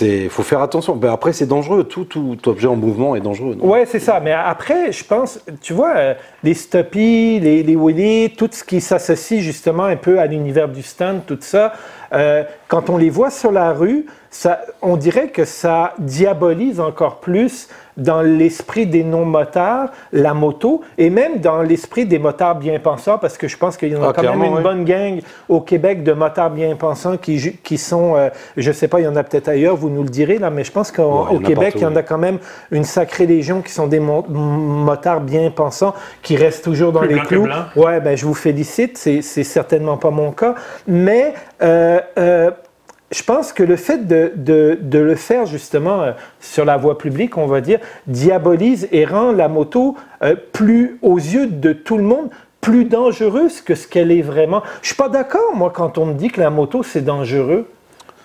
Il 0.00 0.28
faut 0.30 0.42
faire 0.42 0.60
attention. 0.62 0.96
Ben 0.96 1.12
après, 1.12 1.32
c'est 1.32 1.46
dangereux. 1.46 1.84
Tout, 1.84 2.04
tout 2.04 2.36
objet 2.48 2.66
en 2.66 2.74
mouvement 2.74 3.14
est 3.14 3.20
dangereux. 3.20 3.56
Ouais, 3.60 3.86
c'est 3.86 4.00
ça. 4.00 4.18
Mais 4.18 4.32
après, 4.32 4.90
je 4.90 5.04
pense, 5.04 5.38
tu 5.62 5.72
vois, 5.74 5.92
euh, 5.94 6.14
les 6.42 6.54
stoppies, 6.54 7.38
les, 7.38 7.62
les 7.62 7.76
wheelies, 7.76 8.30
tout 8.36 8.48
ce 8.50 8.64
qui 8.64 8.80
s'associe 8.80 9.40
justement 9.40 9.84
un 9.84 9.94
peu 9.94 10.18
à 10.18 10.26
l'univers 10.26 10.68
du 10.68 10.82
stand, 10.82 11.20
tout 11.24 11.38
ça, 11.40 11.72
euh, 12.12 12.44
quand 12.68 12.90
on 12.90 12.96
les 12.96 13.10
voit 13.10 13.30
sur 13.30 13.52
la 13.52 13.72
rue, 13.72 14.06
ça, 14.30 14.60
on 14.82 14.96
dirait 14.96 15.28
que 15.28 15.44
ça 15.44 15.94
diabolise 15.98 16.80
encore 16.80 17.20
plus 17.20 17.68
dans 17.96 18.20
l'esprit 18.20 18.86
des 18.86 19.02
non-motards 19.04 19.88
la 20.12 20.34
moto 20.34 20.82
et 20.98 21.08
même 21.08 21.38
dans 21.38 21.62
l'esprit 21.62 22.04
des 22.04 22.18
motards 22.18 22.56
bien 22.56 22.78
pensants 22.78 23.16
parce 23.16 23.38
que 23.38 23.48
je 23.48 23.56
pense 23.56 23.78
qu'il 23.78 23.90
y 23.90 23.96
en 23.96 24.02
a 24.02 24.08
Ah, 24.08 24.12
quand 24.14 24.22
même 24.36 24.44
une 24.44 24.56
oui. 24.58 24.62
bonne 24.62 24.84
gang 24.84 25.20
au 25.48 25.62
Québec 25.62 26.02
de 26.02 26.12
motards 26.12 26.50
bien 26.50 26.76
pensants 26.76 27.16
qui, 27.16 27.38
sont, 27.78 28.14
euh, 28.16 28.28
je 28.58 28.70
sais 28.72 28.88
pas, 28.88 29.00
il 29.00 29.04
y 29.04 29.08
en 29.08 29.16
a 29.16 29.22
peut-être 29.22 29.48
ailleurs, 29.48 29.76
vous 29.76 29.88
nous 29.88 30.02
le 30.02 30.10
direz 30.10 30.36
là, 30.36 30.50
mais 30.50 30.64
je 30.64 30.72
pense 30.72 30.92
qu'au 30.92 31.26
Ouais, 31.30 31.38
Québec, 31.42 31.72
partout, 31.72 31.78
il 31.78 31.82
y 31.82 31.86
en 31.86 31.96
a 31.96 32.00
oui. 32.00 32.04
quand 32.06 32.18
même 32.18 32.38
une 32.70 32.84
sacrée 32.84 33.24
légion 33.26 33.62
qui 33.62 33.72
sont 33.72 33.86
des 33.86 34.00
mo- 34.00 34.26
motards 34.28 35.22
bien 35.22 35.50
pensants, 35.50 35.94
qui 36.22 36.36
restent 36.36 36.64
toujours 36.64 36.92
dans 36.92 37.00
Plus 37.00 37.14
les 37.14 37.20
clous. 37.20 37.48
Ouais, 37.76 38.00
ben 38.00 38.14
je 38.14 38.26
vous 38.26 38.34
félicite, 38.34 38.98
c'est 38.98 39.22
c'est 39.22 39.44
certainement 39.44 39.96
pas 39.96 40.10
mon 40.10 40.32
cas, 40.32 40.54
mais 40.86 41.32
euh, 41.62 41.95
euh, 42.18 42.50
je 43.12 43.22
pense 43.22 43.52
que 43.52 43.62
le 43.62 43.76
fait 43.76 44.06
de, 44.06 44.32
de- 44.34 44.78
de 44.80 44.98
le 44.98 45.14
faire 45.14 45.46
justement 45.46 46.02
euh, 46.02 46.12
sur 46.40 46.64
la 46.64 46.76
voie 46.76 46.98
publique, 46.98 47.36
on 47.38 47.46
va 47.46 47.60
dire, 47.60 47.78
diabolise 48.06 48.88
et 48.92 49.04
rend 49.04 49.32
la 49.32 49.48
moto 49.48 49.96
euh, 50.22 50.34
plus, 50.52 50.98
aux 51.02 51.16
yeux 51.18 51.46
de 51.46 51.72
tout 51.72 51.96
le 51.98 52.02
monde, 52.04 52.30
plus 52.60 52.84
dangereuse 52.84 53.60
que 53.60 53.74
ce 53.76 53.86
qu'elle 53.86 54.10
est 54.10 54.22
vraiment. 54.22 54.62
Je 54.82 54.88
suis 54.88 54.96
pas 54.96 55.08
d'accord, 55.08 55.54
moi, 55.54 55.70
quand 55.72 55.98
on 55.98 56.06
me 56.06 56.14
dit 56.14 56.28
que 56.30 56.40
la 56.40 56.50
moto, 56.50 56.82
c'est 56.82 57.02
dangereux. 57.04 57.68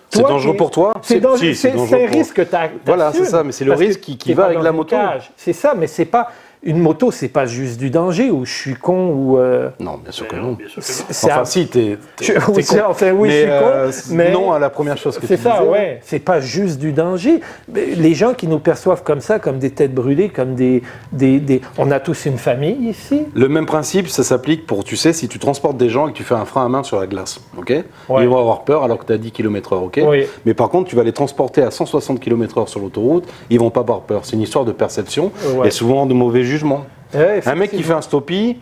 C'est 0.10 0.24
dangereux 0.24 0.58
pour 0.58 0.72
toi 0.72 0.94
C'est 1.04 1.22
Si, 1.22 1.68
un 1.70 1.72
pour- 1.72 1.88
risque 2.10 2.36
que 2.36 2.42
tu 2.42 2.56
as. 2.56 2.70
Voilà, 2.86 3.14
c'est 3.14 3.26
ça, 3.26 3.44
mais 3.44 3.52
c'est 3.54 3.64
le 3.66 3.74
risque 3.74 4.00
qui- 4.02 4.18
qui 4.18 4.34
va 4.34 4.46
avec 4.46 4.62
la 4.62 4.72
moto. 4.72 4.96
C'est 5.38 5.54
ça, 5.54 5.74
mais 5.78 5.88
c'est 5.88 6.06
pas. 6.06 6.30
Une 6.64 6.78
moto, 6.78 7.10
c'est 7.10 7.28
pas 7.28 7.48
juste 7.48 7.80
du 7.80 7.90
danger 7.90 8.30
ou 8.30 8.46
je 8.46 8.54
suis 8.54 8.76
con 8.76 9.10
ou. 9.16 9.40
euh, 9.40 9.70
Non, 9.80 9.98
bien 9.98 10.12
sûr 10.12 10.28
que 10.28 10.36
non. 10.36 10.56
c'est 10.80 11.26
Enfin, 11.32 11.44
si, 11.44 11.66
t'es. 11.72 11.98
oui, 12.22 12.28
con. 12.46 12.54
c'est- 12.62 12.82
enfin, 12.82 13.12
oui, 13.14 13.30
mais, 13.30 13.34
je 13.34 13.40
suis 13.42 13.48
con, 13.60 13.66
euh, 13.68 13.92
mais- 14.12 14.32
Non 14.32 14.52
à 14.52 14.60
la 14.60 14.70
première 14.70 14.96
chose 14.98 15.16
que 15.16 15.22
tu 15.22 15.28
C'est 15.28 15.38
ça, 15.38 15.58
disais. 15.60 15.70
ouais. 15.72 16.00
C'est 16.04 16.20
pas 16.20 16.40
juste 16.40 16.78
du 16.80 16.92
danger. 16.92 17.40
Mais 17.74 17.88
Les 17.96 18.14
gens 18.14 18.36
qui 18.36 18.46
nous 18.48 18.60
perçoivent 18.60 19.02
comme 19.02 19.22
ça, 19.22 19.40
comme 19.40 19.58
des 19.58 19.72
têtes 19.72 19.94
brûlées, 19.96 20.30
comme 20.30 20.54
des, 20.54 20.84
des, 21.12 21.40
des- 21.40 21.62
On 21.80 21.90
a 21.90 22.00
tous 22.00 22.26
une 22.28 22.38
famille 22.38 22.90
ici. 22.90 23.24
Le 23.34 23.48
même 23.50 23.66
principe, 23.66 24.08
ça 24.08 24.24
s'applique 24.24 24.68
pour, 24.68 24.84
tu 24.84 24.96
sais, 24.98 25.14
si 25.14 25.28
tu 25.28 25.40
transportes 25.40 25.78
des 25.78 25.90
gens 25.90 26.10
et 26.10 26.12
que 26.12 26.18
tu 26.18 26.24
fais 26.24 26.36
un 26.36 26.46
frein 26.46 26.66
à 26.66 26.70
main 26.70 26.84
sur 26.84 27.00
la 27.00 27.08
glace, 27.08 27.40
ok? 27.58 27.70
Ouais. 28.10 28.22
Ils 28.24 28.28
vont 28.30 28.38
avoir 28.38 28.66
peur 28.66 28.84
alors 28.84 29.00
que 29.00 29.06
tu 29.06 29.14
as 29.14 29.18
10 29.18 29.32
km/h, 29.32 29.84
ok? 29.84 30.00
Oui. 30.08 30.26
Mais 30.46 30.54
par 30.54 30.70
contre, 30.70 30.90
tu 30.90 30.96
vas 30.96 31.04
les 31.04 31.12
transporter 31.14 31.64
à 31.64 31.72
160 31.72 32.20
km/h 32.20 32.68
sur 32.68 32.80
l'autoroute, 32.82 33.28
ils 33.50 33.60
vont 33.60 33.72
pas 33.72 33.80
avoir 33.80 34.02
peur. 34.02 34.22
C'est 34.26 34.36
une 34.36 34.44
histoire 34.44 34.64
de 34.66 34.72
perception 34.72 35.32
Ouais. 35.56 35.70
et 35.70 35.72
souvent 35.72 36.06
de 36.06 36.14
mauvais 36.14 36.44
jugement. 36.52 36.86
Ouais, 37.14 37.42
Un 37.46 37.56
mec 37.56 37.72
qui 37.72 37.84
fait 37.84 37.94
un 37.94 38.02
stoppie, 38.02 38.58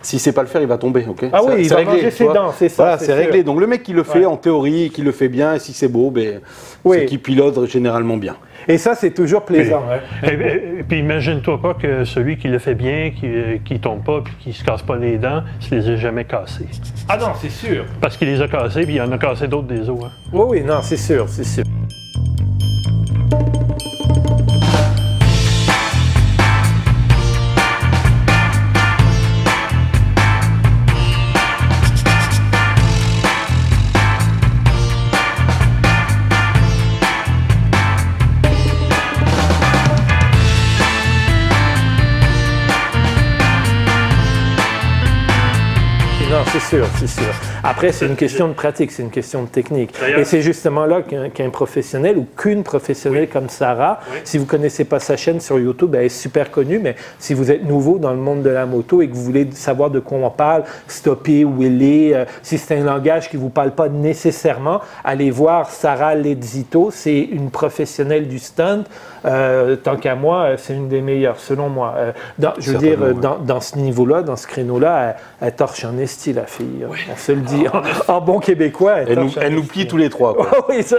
s'il 0.00 0.18
sait 0.18 0.32
pas 0.32 0.42
le 0.42 0.48
faire, 0.48 0.60
il 0.62 0.66
va 0.66 0.78
tomber, 0.78 1.04
ok 1.08 1.26
Ah 1.32 1.40
oui, 1.44 1.52
il 1.58 1.64
c'est 1.64 1.70
va 1.74 1.76
réglé, 1.76 1.92
manger 1.94 2.10
ses 2.10 2.24
dents, 2.24 2.52
c'est 2.56 2.68
ça, 2.68 2.82
Voilà, 2.82 2.98
c'est 2.98 3.06
c'est 3.06 3.14
réglé. 3.14 3.42
Donc 3.44 3.60
le 3.60 3.66
mec 3.66 3.82
qui 3.82 3.92
le 3.92 4.02
fait 4.02 4.20
Ouais. 4.20 4.24
en 4.26 4.36
théorie, 4.36 4.90
qui 4.90 5.02
le 5.02 5.12
fait 5.12 5.28
bien, 5.28 5.54
et 5.54 5.58
si 5.58 5.72
c'est 5.72 5.88
beau, 5.88 6.10
ben, 6.10 6.40
Oui. 6.84 6.96
c'est 7.00 7.04
qui 7.06 7.18
pilote 7.18 7.64
généralement 7.68 8.16
bien. 8.16 8.36
Et 8.68 8.78
ça, 8.78 8.94
c'est 8.94 9.10
toujours 9.10 9.42
plaisant. 9.42 9.82
hein. 9.90 9.98
Et, 10.22 10.32
et- 10.34 10.78
et 10.80 10.82
puis 10.84 10.98
imagine-toi 11.00 11.60
pas 11.60 11.74
que 11.74 12.04
celui 12.04 12.36
qui 12.38 12.48
le 12.48 12.58
fait 12.58 12.74
bien, 12.74 13.10
qui, 13.10 13.28
qui 13.64 13.78
tombe 13.80 14.02
pas 14.04 14.20
puis 14.24 14.34
qui 14.40 14.52
se 14.52 14.64
casse 14.64 14.82
pas 14.82 14.96
les 14.96 15.18
dents, 15.18 15.42
se 15.60 15.74
les 15.74 15.88
a 15.90 15.96
jamais 15.96 16.24
cassés. 16.24 16.66
Ah 17.08 17.16
non, 17.16 17.28
c'est 17.40 17.50
sûr. 17.50 17.84
Parce 18.00 18.16
qu'il 18.16 18.28
les 18.28 18.40
a 18.40 18.48
cassés 18.48 18.84
puis 18.84 18.94
il 18.96 19.02
en 19.02 19.10
a 19.12 19.18
cassé 19.18 19.46
d'autres 19.48 19.66
des 19.68 19.88
os. 19.90 19.98
hein. 20.04 20.10
Oui, 20.32 20.44
oui, 20.48 20.60
non, 20.62 20.78
c'est 20.82 20.96
sûr, 20.96 21.28
c'est 21.28 21.44
sûr. 21.44 21.64
Sûr, 46.76 46.86
c'est 46.98 47.06
sûr. 47.06 47.34
Après, 47.62 47.92
c'est 47.92 48.06
une 48.06 48.16
question 48.16 48.48
de 48.48 48.54
pratique, 48.54 48.92
c'est 48.92 49.02
une 49.02 49.10
question 49.10 49.42
de 49.42 49.48
technique. 49.48 49.92
Et 50.16 50.24
c'est 50.24 50.40
justement 50.40 50.86
là 50.86 51.02
qu'un 51.02 51.50
professionnel 51.50 52.16
ou 52.16 52.26
qu'une 52.36 52.62
professionnelle 52.62 53.28
comme 53.28 53.50
Sarah, 53.50 54.00
Oui. 54.10 54.20
si 54.24 54.38
vous 54.38 54.46
connaissez 54.46 54.84
pas 54.84 54.98
sa 54.98 55.18
chaîne 55.18 55.40
sur 55.40 55.58
YouTube, 55.58 55.94
elle 55.94 56.06
est 56.06 56.08
super 56.08 56.50
connue, 56.50 56.78
mais 56.78 56.96
si 57.18 57.34
vous 57.34 57.50
êtes 57.50 57.64
nouveau 57.64 57.98
dans 57.98 58.12
le 58.12 58.16
monde 58.16 58.42
de 58.42 58.48
la 58.48 58.64
moto 58.64 59.02
et 59.02 59.08
que 59.08 59.14
vous 59.14 59.22
voulez 59.22 59.48
savoir 59.52 59.90
de 59.90 60.00
quoi 60.00 60.16
on 60.16 60.30
parle, 60.30 60.64
stopper, 60.88 61.44
wheeler, 61.44 62.12
euh, 62.14 62.24
si 62.42 62.56
c'est 62.56 62.78
un 62.78 62.84
langage 62.84 63.28
qui 63.28 63.36
vous 63.36 63.50
parle 63.50 63.72
pas 63.72 63.90
nécessairement, 63.90 64.80
allez 65.04 65.30
voir 65.30 65.68
Sarah 65.68 66.14
Ledzito, 66.14 66.90
c'est 66.90 67.20
une 67.20 67.50
professionnelle 67.50 68.28
du 68.28 68.38
stunt. 68.38 68.84
Euh, 69.24 69.76
tant 69.76 69.96
qu'à 69.96 70.14
moi, 70.14 70.42
euh, 70.42 70.54
c'est 70.58 70.74
une 70.74 70.88
des 70.88 71.00
meilleures, 71.00 71.38
selon 71.38 71.68
moi. 71.68 71.94
Euh, 71.96 72.12
dans- 72.38 72.54
je 72.58 72.72
veux 72.72 72.78
dire, 72.78 73.14
dans, 73.14 73.38
dans 73.38 73.60
ce 73.60 73.76
niveau-là, 73.78 74.22
dans 74.22 74.36
ce 74.36 74.46
créneau-là, 74.46 75.14
elle, 75.40 75.46
elle 75.48 75.54
torche 75.54 75.84
en 75.84 75.96
esti, 75.98 76.32
la 76.32 76.46
fille. 76.46 76.84
On 77.12 77.16
se 77.16 77.32
le 77.32 77.40
dit. 77.40 77.64
En, 78.08 78.14
en 78.14 78.20
bon 78.20 78.38
québécois, 78.40 78.94
elle, 78.98 79.10
Elle 79.10 79.18
nous, 79.20 79.30
elle 79.40 79.60
plie 79.62 79.86
tous 79.86 79.96
les 79.96 80.10
trois. 80.10 80.34
quoi. 80.34 80.48
Ah 80.52 80.56
oui, 80.68 80.82
ça 80.82 80.98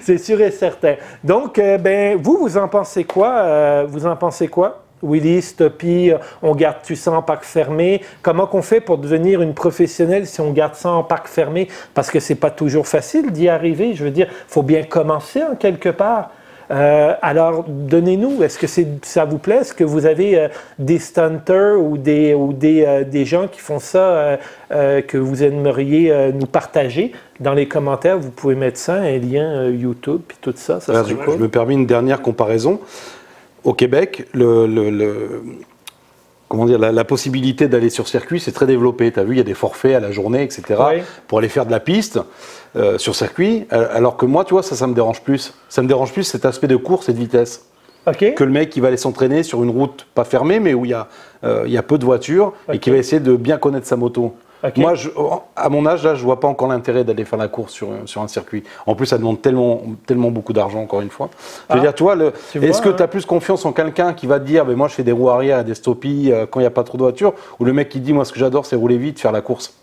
c'est 0.00 0.18
sûr 0.18 0.40
et 0.40 0.50
certain. 0.50 0.94
Donc, 1.24 1.58
euh, 1.58 1.78
ben, 1.78 2.18
vous, 2.22 2.38
vous 2.40 2.56
en 2.56 2.68
pensez 2.68 3.04
quoi? 3.04 3.32
euh, 3.38 3.86
vous 3.88 4.06
en 4.06 4.16
pensez 4.16 4.48
quoi? 4.48 4.82
Willy, 5.02 5.42
Stoppy, 5.42 6.10
euh, 6.10 6.16
on 6.42 6.54
garde-tu 6.54 6.96
ça 6.96 7.12
en 7.12 7.20
parc 7.22 7.44
fermé? 7.44 8.00
Comment 8.22 8.46
qu'on 8.46 8.62
fait 8.62 8.80
pour 8.80 8.96
devenir 8.98 9.42
une 9.42 9.52
professionnelle 9.54 10.26
si 10.26 10.40
on 10.40 10.52
garde 10.52 10.74
ça 10.74 10.90
en 10.90 11.02
parc 11.02 11.28
fermé? 11.28 11.68
Parce 11.94 12.10
que 12.10 12.18
c'est 12.18 12.34
pas 12.36 12.50
toujours 12.50 12.86
facile 12.88 13.30
d'y 13.30 13.48
arriver. 13.48 13.94
Je 13.94 14.04
veux 14.04 14.10
dire, 14.10 14.28
faut 14.48 14.62
bien 14.62 14.84
commencer 14.84 15.42
en 15.42 15.54
quelque 15.54 15.90
part. 15.90 16.30
Euh, 16.70 17.14
alors, 17.22 17.64
donnez-nous, 17.68 18.42
est-ce 18.42 18.58
que 18.58 18.66
ça 19.02 19.24
vous 19.24 19.38
plaît? 19.38 19.58
Est-ce 19.58 19.74
que 19.74 19.84
vous 19.84 20.06
avez 20.06 20.38
euh, 20.38 20.48
des 20.78 20.98
stunters 20.98 21.78
ou 21.80 21.96
des, 21.96 22.34
ou 22.34 22.52
des, 22.52 22.84
euh, 22.84 23.04
des 23.04 23.24
gens 23.24 23.46
qui 23.48 23.60
font 23.60 23.78
ça 23.78 24.38
que 24.70 25.16
vous 25.18 25.42
aimeriez 25.42 26.32
nous 26.34 26.46
partager? 26.46 27.12
Dans 27.40 27.54
les 27.54 27.68
commentaires, 27.68 28.18
vous 28.18 28.30
pouvez 28.30 28.54
mettre 28.54 28.78
ça, 28.78 28.94
un 28.94 29.18
lien 29.18 29.68
YouTube, 29.68 30.22
puis 30.26 30.38
tout 30.40 30.54
ça. 30.56 30.80
ça 30.80 30.92
Alors, 30.92 31.04
serait 31.06 31.16
je, 31.20 31.24
cool. 31.24 31.34
je 31.34 31.42
me 31.42 31.48
permets 31.48 31.74
une 31.74 31.86
dernière 31.86 32.22
comparaison. 32.22 32.80
Au 33.64 33.72
Québec, 33.74 34.26
le, 34.32 34.66
le- 34.66 34.90
le- 34.90 35.42
comment 36.48 36.66
dire, 36.66 36.78
la, 36.78 36.92
la 36.92 37.04
possibilité 37.04 37.68
d'aller 37.68 37.90
sur 37.90 38.08
circuit, 38.08 38.40
c'est 38.40 38.52
très 38.52 38.66
développé. 38.66 39.10
Tu 39.12 39.20
as 39.20 39.24
vu, 39.24 39.34
il 39.34 39.38
y 39.38 39.40
a 39.40 39.44
des 39.44 39.54
forfaits 39.54 39.94
à 39.96 40.00
la 40.00 40.10
journée, 40.10 40.42
etc., 40.42 40.62
Oui. 40.78 41.02
pour 41.28 41.38
aller 41.38 41.48
faire 41.48 41.66
de 41.66 41.70
la 41.70 41.80
piste 41.80 42.18
euh, 42.76 42.98
sur 42.98 43.14
circuit. 43.14 43.66
Euh, 43.72 43.88
Alors 43.92 44.16
que 44.16 44.26
moi, 44.26 44.44
tu 44.44 44.54
vois, 44.54 44.62
ça, 44.62 44.76
ça 44.76 44.86
me 44.86 44.94
dérange 44.94 45.22
plus. 45.22 45.54
Ça 45.68 45.82
me 45.82 45.88
dérange 45.88 46.12
plus 46.12 46.24
cet 46.24 46.44
aspect 46.44 46.68
de 46.68 46.76
course 46.76 47.08
et 47.08 47.12
de 47.12 47.18
vitesse. 47.18 47.64
OK? 48.06 48.34
Que 48.34 48.44
le 48.44 48.50
mec 48.52 48.70
qui 48.70 48.80
va 48.80 48.88
aller 48.88 48.96
s'entraîner 48.96 49.42
sur 49.42 49.64
une 49.64 49.70
route 49.70 50.06
pas 50.14 50.24
fermée, 50.24 50.60
mais 50.60 50.74
où 50.74 50.84
il 50.84 50.92
y 50.92 50.94
a, 50.94 51.08
euh, 51.42 51.64
il 51.66 51.72
y 51.72 51.78
a 51.78 51.82
peu 51.82 51.98
de 51.98 52.04
voitures, 52.04 52.52
et 52.72 52.78
qui 52.78 52.90
va 52.90 52.96
essayer 52.98 53.18
de 53.20 53.34
bien 53.34 53.56
connaître 53.58 53.86
sa 53.86 53.96
moto. 53.96 54.36
Moi, 54.76 54.94
je- 54.94 55.10
à 55.54 55.68
mon 55.68 55.86
âge, 55.86 56.04
là, 56.04 56.14
je 56.14 56.22
vois 56.24 56.40
pas 56.40 56.48
encore 56.48 56.68
l'intérêt 56.68 57.04
d'aller 57.04 57.24
faire 57.24 57.38
la 57.38 57.48
course 57.48 57.72
sur, 57.72 57.88
un- 57.90 58.06
sur 58.06 58.22
un 58.22 58.28
circuit. 58.28 58.64
En 58.86 58.94
plus, 58.94 59.06
ça 59.06 59.18
demande 59.18 59.40
tellement, 59.40 59.82
tellement 60.06 60.30
beaucoup 60.30 60.52
d'argent, 60.52 60.80
encore 60.80 61.00
une 61.02 61.10
fois. 61.10 61.28
Je 61.70 61.74
veux 61.76 61.80
Ah. 61.86 61.92
dire, 61.92 62.14
le- 62.16 62.32
Tu 62.52 62.64
est-ce 62.64 62.80
que 62.82 62.88
hein. 62.88 62.94
tu 62.96 63.02
as 63.02 63.08
plus 63.08 63.24
confiance 63.26 63.64
en 63.64 63.72
quelqu'un 63.72 64.12
qui 64.14 64.26
va 64.26 64.40
te 64.40 64.44
dire, 64.44 64.64
ben, 64.64 64.74
moi, 64.76 64.88
je 64.88 64.94
fais 64.94 65.02
des 65.04 65.12
roues 65.12 65.30
arrière 65.30 65.60
et 65.60 65.64
des 65.64 65.74
stoppies 65.74 66.32
euh, 66.32 66.46
quand 66.50 66.60
il 66.60 66.64
n'y 66.64 66.66
a 66.68 66.70
pas 66.70 66.84
trop 66.84 66.96
de 66.98 67.02
voitures, 67.02 67.34
ou 67.60 67.64
le 67.64 67.72
mec 67.72 67.88
qui 67.88 68.00
dit, 68.00 68.12
moi, 68.12 68.24
ce 68.24 68.32
que 68.32 68.38
j'adore, 68.38 68.66
c'est 68.66 68.76
rouler 68.76 68.96
vite, 68.98 69.20
faire 69.20 69.32
la 69.32 69.40
course? 69.42 69.74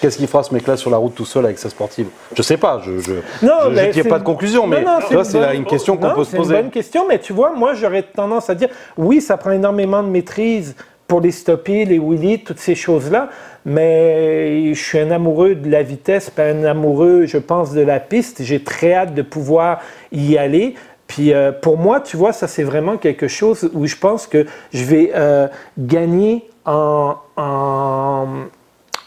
Qu'est-ce 0.00 0.16
qu'il 0.16 0.28
fera 0.28 0.44
ce 0.44 0.54
mec-là 0.54 0.76
sur 0.76 0.90
la 0.90 0.96
route 0.96 1.14
tout 1.16 1.24
seul 1.24 1.44
avec 1.44 1.58
sa 1.58 1.70
sportive? 1.70 2.06
Je 2.36 2.42
sais 2.42 2.56
pas, 2.56 2.80
je 2.84 2.98
je, 3.00 3.12
Non, 3.42 3.52
je, 3.64 3.70
je 3.70 3.74
mais 3.74 3.90
tire 3.90 4.04
c'est- 4.04 4.08
pas 4.08 4.18
de 4.20 4.24
conclusion, 4.24 4.66
mais 4.66 4.82
Non, 4.82 4.98
c'est 5.24 5.36
une 5.38 5.40
là 5.42 5.54
une 5.54 5.64
question 5.64 5.96
qu'on 5.96 6.08
non, 6.08 6.14
peut 6.14 6.22
se 6.24 6.30
C'est 6.30 6.36
poser. 6.36 6.54
une 6.54 6.62
bonne 6.62 6.70
question, 6.70 7.04
mais 7.08 7.18
tu 7.18 7.32
vois, 7.32 7.50
moi, 7.52 7.74
j'aurais 7.74 8.02
tendance 8.04 8.48
à 8.48 8.54
dire, 8.54 8.68
oui, 8.96 9.20
ça 9.20 9.36
prend 9.36 9.50
énormément 9.50 10.02
de 10.04 10.08
maîtrise 10.08 10.76
pour 11.08 11.22
les 11.22 11.32
stopper, 11.32 11.86
les 11.86 11.98
wheelies, 11.98 12.44
toutes 12.44 12.58
ces 12.58 12.74
choses-là, 12.74 13.30
mais 13.64 14.74
je 14.74 14.80
suis 14.80 14.98
un 14.98 15.10
amoureux 15.10 15.54
de 15.54 15.70
la 15.70 15.82
vitesse, 15.82 16.28
pas 16.28 16.44
un 16.44 16.64
amoureux, 16.64 17.24
je 17.24 17.38
pense, 17.38 17.72
de 17.72 17.80
la 17.80 17.98
piste. 17.98 18.42
J'ai 18.42 18.62
très 18.62 18.92
hâte 18.92 19.14
de 19.14 19.22
pouvoir 19.22 19.80
y 20.12 20.36
aller. 20.36 20.74
Puis 21.06 21.32
euh, 21.32 21.50
pour 21.50 21.78
moi, 21.78 22.00
tu 22.00 22.18
vois, 22.18 22.34
ça 22.34 22.46
c'est 22.46 22.62
vraiment 22.62 22.98
quelque 22.98 23.26
chose 23.26 23.70
où 23.72 23.86
je 23.86 23.96
pense 23.96 24.26
que 24.26 24.46
je 24.72 24.84
vais 24.84 25.10
euh, 25.14 25.48
gagner 25.78 26.48
en, 26.66 27.16
en, 27.36 28.26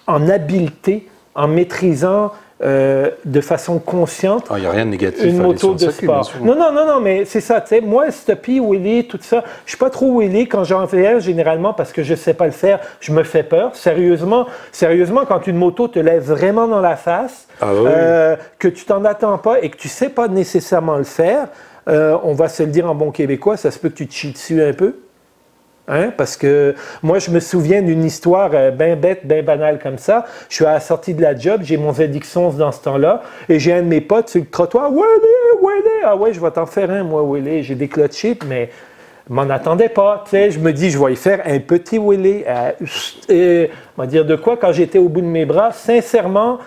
en 0.08 0.29
habileté, 0.29 1.08
en 1.36 1.48
maîtrisant 1.48 2.31
euh, 2.63 3.10
de 3.25 3.41
façon 3.41 3.80
consciente 3.80 4.46
Il 4.56 4.62
n'y 4.62 4.65
a 4.68 4.72
rien 4.72 4.86
de 4.86 4.91
négatif. 4.91 5.24
une 5.24 5.39
à 5.39 5.44
moto 5.44 5.74
de 5.74 5.89
sport. 5.89 6.32
Non, 6.44 6.56
non, 6.56 6.72
non, 6.72 6.86
non, 6.86 7.00
mais 7.00 7.25
c'est 7.25 7.41
ça, 7.41 7.60
tu 7.62 7.70
sais, 7.70 7.82
moi, 7.82 8.12
stoppie, 8.12 8.60
wheelie, 8.60 9.08
tout 9.08 9.18
ça, 9.22 9.44
je 9.65 9.72
suis 9.72 9.77
pas 9.80 9.89
trop 9.89 10.12
wheelie 10.18 10.48
quand 10.48 10.63
j'en 10.63 10.86
fais 10.88 11.20
généralement, 11.20 11.74
parce 11.74 11.91
que 11.91 12.03
je 12.03 12.13
sais 12.15 12.34
pas 12.36 12.46
le 12.46 12.51
faire, 12.51 12.80
je 13.00 13.12
me 13.12 13.24
fais 13.24 13.44
peur. 13.44 13.75
Sérieusement, 13.75 14.46
sérieusement, 14.72 15.25
quand 15.25 15.48
une 15.48 15.58
moto 15.58 15.88
te 15.88 16.00
lève 16.00 16.24
vraiment 16.24 16.68
dans 16.68 16.82
la 16.82 16.96
face, 16.96 17.48
Ah 17.62 17.74
oui. 17.74 17.84
euh, 17.88 18.36
que 18.60 18.68
tu 18.68 18.86
t'en 18.86 19.03
attends 19.06 19.38
pas 19.38 19.60
et 19.62 19.70
que 19.70 19.77
tu 19.77 19.88
sais 19.88 20.10
pas 20.10 20.27
nécessairement 20.27 20.98
le 20.98 21.03
faire, 21.03 21.48
euh, 21.89 22.15
on 22.24 22.34
va 22.34 22.48
se 22.48 22.62
le 22.63 22.70
dire 22.70 22.89
en 22.89 22.94
bon 22.94 23.12
québécois, 23.12 23.58
ça 23.58 23.72
se 23.72 23.80
peut 23.80 23.89
que 23.89 23.96
tu 23.96 24.08
te 24.08 24.13
chies 24.13 24.32
dessus 24.32 24.62
un 24.62 24.74
peu. 24.74 24.96
Hein? 25.88 26.11
Parce 26.15 26.38
que 26.38 26.75
moi, 27.01 27.19
je 27.19 27.31
me 27.31 27.39
souviens 27.39 27.81
d'une 27.81 28.03
histoire 28.03 28.51
euh, 28.53 28.71
bien 28.71 28.95
bête, 28.95 29.25
bien 29.25 29.43
banale 29.43 29.79
comme 29.79 29.97
ça. 29.97 30.25
Je 30.50 30.55
suis 30.55 30.65
à 30.65 30.73
la 30.73 30.79
sortie 30.79 31.13
de 31.13 31.21
la 31.21 31.35
job, 31.35 31.61
j'ai 31.63 31.77
mon 31.77 31.91
ZX11 31.91 32.57
dans 32.57 32.71
ce 32.71 32.81
temps-là, 32.81 33.23
et 33.50 33.59
j'ai 33.59 33.73
un 33.73 33.81
de 33.81 33.88
mes 33.88 34.01
potes 34.01 34.29
sur 34.29 34.41
le 34.41 34.47
trottoir. 34.47 34.91
Willy, 34.91 35.01
Willy! 35.61 36.03
Ah 36.05 36.15
ouais, 36.15 36.33
je 36.33 36.39
vais 36.39 36.51
t'en 36.51 36.65
faire 36.65 36.89
un, 36.91 37.03
moi, 37.03 37.23
Willy. 37.27 37.63
J'ai 37.63 37.75
des 37.75 37.88
clutchés, 37.88 38.38
mais 38.47 38.69
m'en 39.29 39.50
attendais 39.50 39.89
pas. 39.89 40.23
Je 40.31 40.59
me 40.59 40.71
dis, 40.71 40.91
je 40.91 41.03
vais 41.03 41.13
y 41.13 41.15
faire 41.15 41.41
un 41.45 41.59
petit 41.59 41.97
Willy. 41.97 42.43
Euh, 43.29 43.67
on 43.97 44.01
va 44.01 44.07
dire 44.07 44.25
de 44.25 44.35
quoi, 44.35 44.57
quand 44.57 44.71
j'étais 44.71 45.00
au 45.00 45.09
bout 45.09 45.21
de 45.21 45.25
mes 45.25 45.45
bras, 45.45 45.71
sincèrement, 45.71 46.59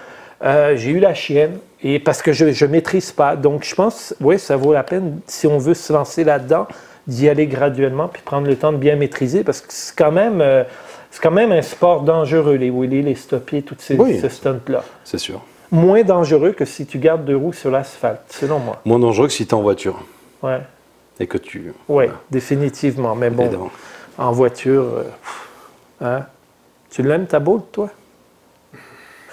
euh, 0.43 0.75
j'ai 0.77 0.91
eu 0.91 0.99
la 0.99 1.15
chienne. 1.15 1.59
Et 1.83 1.99
parce 1.99 2.23
que 2.23 2.33
je 2.33 2.65
ne 2.65 2.71
maîtrise 2.71 3.13
pas. 3.13 3.37
Donc, 3.37 3.65
je 3.65 3.75
pense, 3.75 4.15
oui, 4.21 4.39
ça 4.39 4.57
vaut 4.57 4.73
la 4.73 4.83
peine, 4.83 5.21
si 5.27 5.47
on 5.47 5.59
veut 5.59 5.75
se 5.75 5.93
lancer 5.93 6.25
là-dedans, 6.25 6.67
d'y 7.07 7.29
aller 7.29 7.47
graduellement 7.47 8.09
puis 8.09 8.23
prendre 8.23 8.47
le 8.47 8.57
temps 8.57 8.73
de 8.73 8.77
bien 8.79 8.97
maîtriser 8.97 9.45
parce 9.45 9.61
que 9.61 9.67
c'est 9.71 9.95
quand 9.97 10.13
même, 10.13 10.41
euh, 10.41 10.65
c'est 11.11 11.21
quand 11.23 11.31
même 11.31 11.53
un 11.53 11.63
sport 11.63 12.03
dangereux, 12.03 12.55
les 12.55 12.71
wheelies, 12.71 13.03
les 13.03 13.15
stoppiers, 13.15 13.63
toutes 13.63 13.81
ces, 13.81 13.97
Oui. 13.97 14.19
ce 14.21 14.29
stunt-là. 14.29 14.83
C'est 15.05 15.19
sûr. 15.19 15.41
Moins 15.71 16.03
dangereux 16.03 16.53
que 16.53 16.65
si 16.65 16.87
tu 16.87 16.99
gardes 16.99 17.25
deux 17.25 17.37
roues 17.37 17.53
sur 17.53 17.71
l'asphalte, 17.71 18.23
selon 18.31 18.59
moi. 18.59 18.81
Moins 18.85 18.99
dangereux 18.99 19.27
que 19.27 19.33
si 19.33 19.45
tu 19.47 19.51
es 19.51 19.55
en 19.55 19.63
voiture 19.63 19.99
Ouais, 20.43 20.61
et 21.21 21.27
que 21.27 21.39
tu. 21.39 21.73
ouais 21.89 22.11
définitivement. 22.31 23.15
Mais 23.15 23.31
bon, 23.31 23.45
Évidemment. 23.45 23.71
en 24.19 24.33
voiture, 24.33 24.85
euh, 24.85 25.05
hein? 26.01 26.27
tu 26.91 27.03
l'aimes 27.03 27.27
ta 27.27 27.39
boule, 27.41 27.63
toi? 27.73 27.91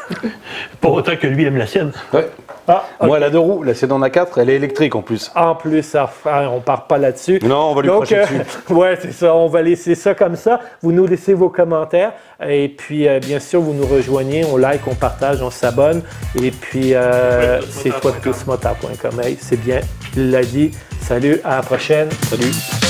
Pas 0.81 0.89
autant 0.89 1.15
que 1.15 1.27
lui 1.27 1.45
aime 1.45 1.57
la 1.57 1.67
sienne. 1.67 1.91
Ouais. 2.13 2.29
Ah, 2.67 2.85
Moi, 3.01 3.17
elle 3.17 3.23
a 3.23 3.29
deux 3.29 3.39
roues, 3.39 3.63
la 3.63 3.73
Sedan 3.73 3.99
A4, 3.99 4.27
elle 4.37 4.49
est 4.49 4.55
électrique 4.55 4.95
en 4.95 5.01
plus. 5.01 5.31
en 5.35 5.55
plus, 5.55 5.81
ça, 5.83 6.11
ah, 6.25 6.49
on 6.51 6.59
part 6.59 6.87
pas 6.87 6.97
là-dessus. 6.97 7.39
Non, 7.43 7.71
on 7.71 7.75
va 7.75 7.81
lui 7.81 7.89
Donc, 7.89 8.11
euh, 8.11 8.23
dessus. 8.25 8.41
ouais, 8.73 8.97
c'est 9.01 9.11
ça. 9.11 9.35
On 9.35 9.47
va 9.47 9.61
laisser 9.61 9.95
ça 9.95 10.13
comme 10.13 10.35
ça. 10.35 10.59
Vous 10.81 10.91
nous 10.91 11.07
laissez 11.07 11.33
vos 11.33 11.49
commentaires. 11.49 12.13
Et 12.47 12.69
puis, 12.69 13.07
euh, 13.07 13.19
bien 13.19 13.39
sûr, 13.39 13.61
vous 13.61 13.73
nous 13.73 13.85
rejoignez. 13.85 14.45
On 14.45 14.57
like, 14.57 14.87
on 14.87 14.95
partage, 14.95 15.41
on 15.41 15.51
s'abonne. 15.51 16.01
Et 16.41 16.51
puis, 16.51 16.93
euh, 16.93 17.61
c'est 17.61 17.99
toi 17.99 18.11
c'est 19.41 19.59
bien. 19.59 19.81
Il 20.15 20.31
l'a 20.31 20.43
dit. 20.43 20.71
Salut, 21.01 21.41
à 21.43 21.57
la 21.57 21.61
prochaine. 21.63 22.09
Salut. 22.29 22.80